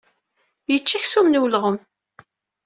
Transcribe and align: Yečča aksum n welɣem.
Yečča 0.71 0.95
aksum 0.97 1.27
n 1.29 1.39
welɣem. 1.41 1.77